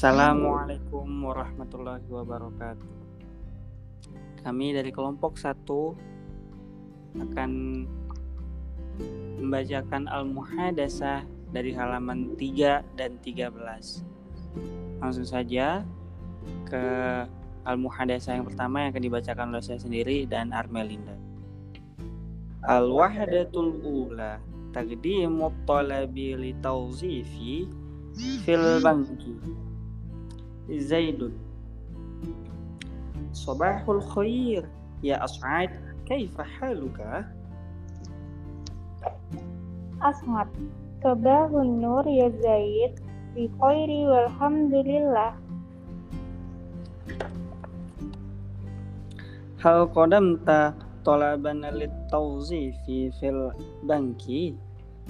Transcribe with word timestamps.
Assalamualaikum 0.00 1.28
warahmatullahi 1.28 2.08
wabarakatuh. 2.08 2.88
Kami 4.40 4.72
dari 4.72 4.88
kelompok 4.96 5.36
satu 5.36 5.92
akan 7.20 7.84
membacakan 9.44 10.08
Al-Muhadasah 10.08 11.28
dari 11.52 11.76
halaman 11.76 12.32
3 12.32 12.80
dan 12.96 13.20
13. 13.20 15.04
Langsung 15.04 15.28
saja 15.28 15.84
ke 16.64 16.84
Al-Muhadasah 17.68 18.40
yang 18.40 18.48
pertama 18.48 18.80
yang 18.80 18.96
akan 18.96 19.04
dibacakan 19.04 19.52
oleh 19.52 19.60
saya 19.60 19.84
sendiri 19.84 20.24
dan 20.24 20.56
Armelinda. 20.56 21.20
Al-Wahdatul 22.64 23.84
Ula 23.84 24.40
Taqdimu 24.72 25.68
talabi 25.68 26.40
li 26.40 26.56
fil 28.48 28.80
banki 28.80 29.60
Zaidun. 30.78 31.34
Sabahul 33.34 34.04
khair. 34.14 34.62
Ya 35.02 35.18
As'ad 35.24 35.74
kaifa 36.06 36.44
haluka? 36.44 37.26
As'ad 39.98 40.46
Sabahun 41.00 41.80
nur 41.80 42.04
ya 42.04 42.28
Zaid 42.44 43.00
bi 43.32 43.48
khairi 43.56 44.04
walhamdulillah. 44.04 45.32
Hal 49.64 49.88
qadamta 49.88 50.76
talaban 51.00 51.64
lit 51.72 51.88
tawzifi 52.12 53.08
fil 53.16 53.48
banki? 53.88 54.52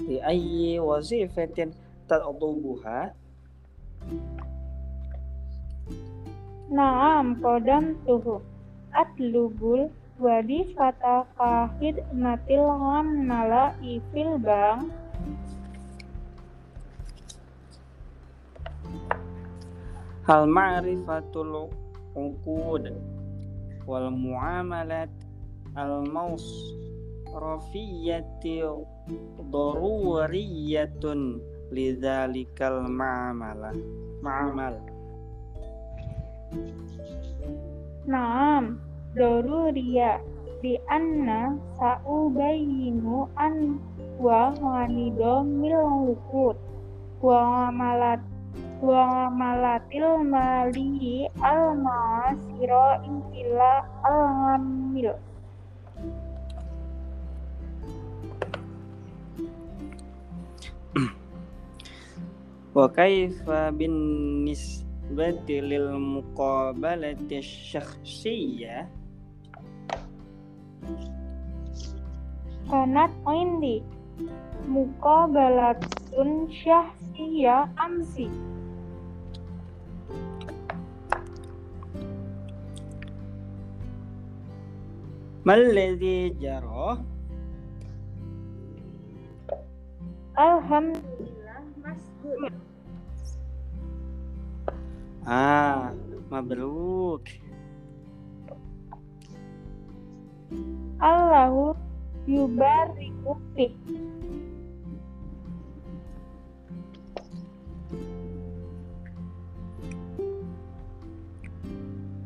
Li 0.07 0.23
ayyi 0.23 0.79
wazifatin 0.79 1.75
tatlubuha 2.07 3.11
Naam 6.71 7.35
kodam 7.43 7.99
tuhu. 8.07 8.39
Atlubul 8.95 9.91
wadi 10.15 10.71
fata 10.71 11.27
kahid 11.35 11.99
natil 12.15 12.63
nala 13.27 13.75
ifil 13.83 14.39
bang. 14.39 14.87
Hal 20.23 20.47
ma'rifatul 20.47 21.67
uqud 22.15 22.95
wal 23.83 24.07
muamalat 24.07 25.11
al 25.75 26.07
maus 26.07 26.47
rafiyati 27.35 28.63
daruriyatun 29.51 31.43
lidzalikal 31.71 32.87
ma'amalah 32.87 33.75
ma'amal 34.23 34.90
Naam 38.07 38.81
daruriya 39.15 40.19
di 40.61 40.77
anna 40.91 41.57
sa'ubayinu 41.79 43.29
an 43.39 43.79
wa 44.19 44.51
ghanido 44.53 45.41
mil 45.47 46.11
lukut. 46.11 46.59
Wa 47.21 47.69
malat 47.69 48.19
wa 48.81 49.29
malatil 49.29 50.25
mali 50.25 51.29
al 51.39 51.77
masiro 51.77 52.97
intila 53.05 53.85
al 54.01 54.21
ngamil. 54.57 55.13
Wa 62.73 62.87
kaifa 62.89 63.69
bin 63.75 63.93
nisbati 64.43 64.90
lil 65.15 65.87
muqabalati 65.99 67.43
syakhsiyah 67.43 68.87
kanat 72.71 73.11
indi. 73.27 73.83
Muka 74.71 75.27
balatun 75.27 76.47
syahsiya 76.47 77.67
amsi. 77.75 78.31
Mal 85.43 85.73
ladzi 85.73 86.31
jarah 86.37 87.01
alhamdulillah 90.37 91.65
masbut 91.81 92.53
ah 95.31 95.95
mabruk. 96.27 97.23
Allahu 100.99 101.71
yubariku 102.27 103.39
fik 103.55 103.71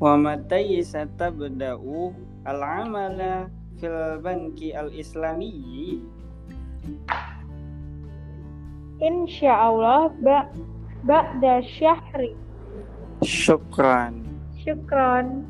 wa 0.02 0.18
matai 0.18 0.82
satabda'u 0.82 2.10
al-amala 2.50 3.54
fil 3.78 4.18
banki 4.26 4.74
al-islamiyyi. 4.74 6.02
Insyaallah 8.98 10.10
ba 10.26 10.50
ba'da 11.06 11.62
syahri 11.62 12.34
Syukron. 13.26 14.22
Syukron. 14.62 15.50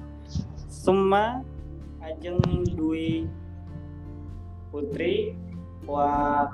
Suma 0.72 1.44
Ajeng 2.00 2.40
Dwi 2.72 3.28
Putri 4.72 5.36
wa 5.84 6.48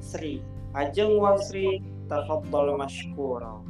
Sri. 0.00 0.40
Ajeng 0.72 1.20
wa 1.20 1.36
Sri 1.36 1.84
tafaddal 2.08 2.80
mashkura. 2.80 3.60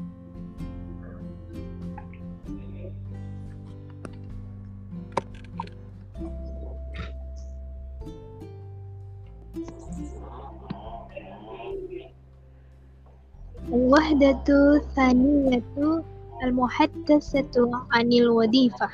Wahdatu 13.72 14.78
thaniyatu 14.94 16.06
المحدثة 16.42 17.70
عن 17.92 18.12
الوظيفة. 18.12 18.88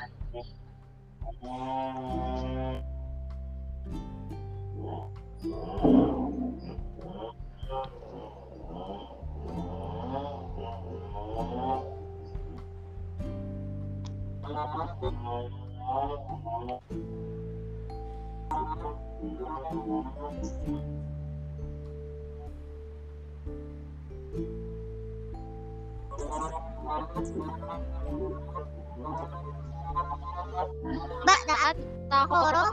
Ba'da 31.27 31.75
tahoro 32.07 32.67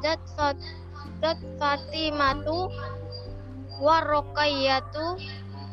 dat 0.00 0.16
fat 0.32 0.56
dat 1.20 1.36
Fatimatu 1.60 2.72
warokayatu 3.84 5.20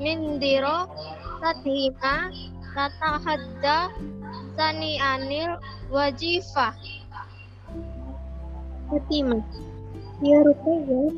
Mindiro 0.03 0.91
tadhima 1.39 2.27
tatahadda 2.75 3.95
sani 4.59 4.99
anil 4.99 5.55
wajifah 5.87 6.75
Fatima, 8.91 9.39
ya 10.19 10.37
rukaya 10.43 11.15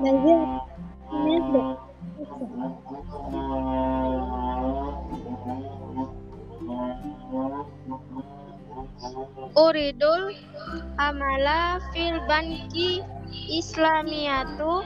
nazar 0.00 0.40
ya. 0.40 0.60
nazar 1.20 1.76
uridul 9.60 10.32
amala 10.96 11.76
fil 11.92 12.16
banki 12.28 13.04
islamiyatu 13.60 14.80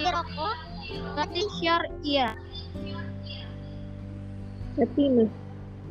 Iroko 0.00 0.48
Berarti 1.16 1.42
syariah 1.60 2.32
Fatima 4.76 5.24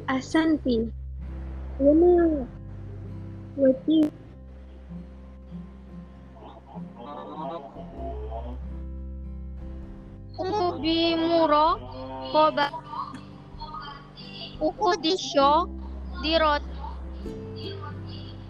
Asanti 0.09 0.89
Wama 1.81 2.45
Wati 3.57 3.99
Ubi 10.37 10.99
Muro 11.17 11.67
Koba 12.29 12.84
uqudisyo 14.66 15.50
dirot 16.22 16.64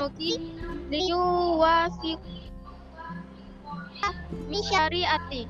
Oki 0.04 0.30
liyuwafiq 0.90 2.20
min 4.48 4.62
syariati 4.68 5.42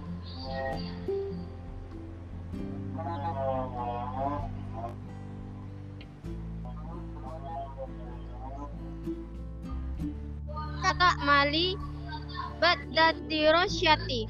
kata 10.83 11.09
mali 11.27 11.67
ba'da 12.61 13.07
dirasyati 13.29 14.21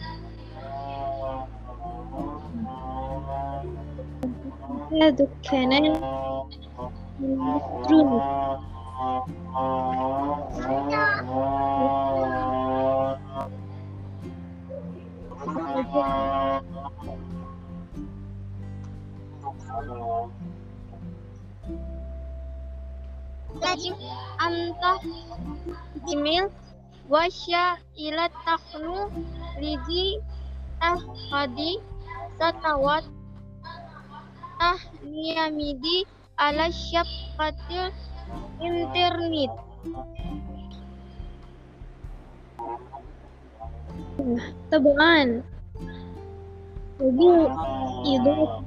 هذا 4.90 5.08
دكانا 5.10 5.80
Drun. 7.15 8.11
Lajim 23.63 23.95
antah 24.35 24.99
jimil 26.03 26.51
wasya 27.07 27.79
ila 27.95 28.27
taklu 28.43 29.07
lidi 29.63 30.19
tahadi 30.83 31.79
satawat 32.35 33.07
tahniyamidi 34.59 36.03
ala 36.38 36.66
syafqatil 36.72 37.92
internet 38.60 39.52
طبعا 44.72 45.42
وجه 47.00 47.52
إضافة 48.06 48.62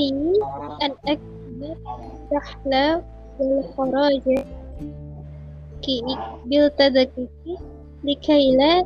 أن 0.00 0.92
أكتب 1.06 1.20
الدخل 1.52 3.02
والخراج 3.38 4.44
كي 5.82 6.02
بالتدقيق 6.46 7.30
لكي 8.04 8.56
لا 8.56 8.84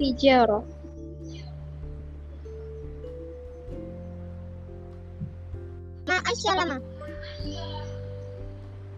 التجارة 0.00 0.64
ma 6.36 6.36
asyalama 6.36 6.76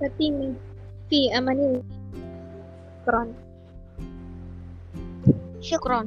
فاطمة 0.00 0.54
في 1.10 1.38
أمان 1.38 1.82
الله 3.08 3.34
شكرا 5.60 6.02
syukron 6.02 6.06